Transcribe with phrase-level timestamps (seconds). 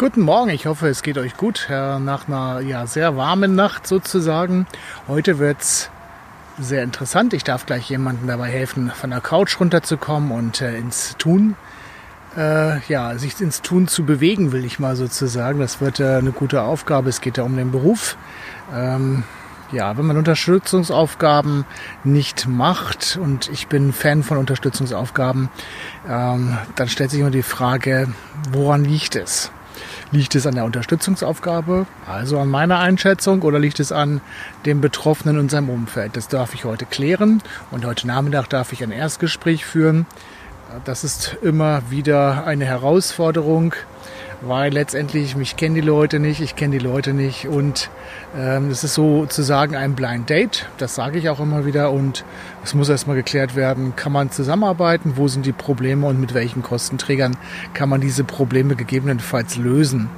[0.00, 4.68] Guten Morgen, ich hoffe, es geht euch gut nach einer ja, sehr warmen Nacht sozusagen.
[5.08, 5.90] Heute wird's
[6.56, 7.32] sehr interessant.
[7.34, 11.56] Ich darf gleich jemandem dabei helfen, von der Couch runterzukommen und äh, ins Tun,
[12.36, 15.58] äh, ja, sich ins Tun zu bewegen, will ich mal sozusagen.
[15.58, 17.08] Das wird äh, eine gute Aufgabe.
[17.08, 18.16] Es geht ja um den Beruf.
[18.72, 19.24] Ähm,
[19.72, 21.64] ja, wenn man Unterstützungsaufgaben
[22.04, 25.50] nicht macht, und ich bin Fan von Unterstützungsaufgaben,
[26.08, 28.06] ähm, dann stellt sich immer die Frage,
[28.52, 29.50] woran liegt es?
[30.10, 34.20] Liegt es an der Unterstützungsaufgabe, also an meiner Einschätzung, oder liegt es an
[34.66, 36.16] dem Betroffenen und seinem Umfeld?
[36.16, 40.06] Das darf ich heute klären und heute Nachmittag darf ich ein Erstgespräch führen.
[40.84, 43.74] Das ist immer wieder eine Herausforderung,
[44.40, 47.90] weil letztendlich mich kennen die Leute nicht, ich kenne die Leute nicht und
[48.36, 52.24] ähm, es ist sozusagen ein Blind Date, das sage ich auch immer wieder und
[52.64, 56.62] es muss erstmal geklärt werden, kann man zusammenarbeiten, wo sind die Probleme und mit welchen
[56.62, 57.36] Kostenträgern
[57.74, 60.08] kann man diese Probleme gegebenenfalls lösen.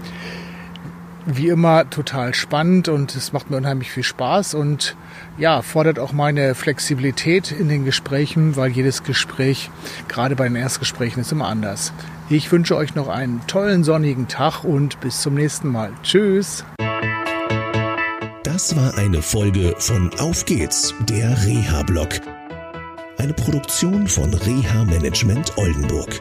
[1.32, 4.96] Wie immer total spannend und es macht mir unheimlich viel Spaß und
[5.38, 9.70] ja, fordert auch meine Flexibilität in den Gesprächen, weil jedes Gespräch,
[10.08, 11.92] gerade bei den Erstgesprächen, ist immer anders.
[12.28, 15.92] Ich wünsche euch noch einen tollen sonnigen Tag und bis zum nächsten Mal.
[16.02, 16.64] Tschüss.
[18.42, 22.08] Das war eine Folge von Auf geht's, der Reha-Blog.
[23.18, 26.20] Eine Produktion von Reha Management Oldenburg.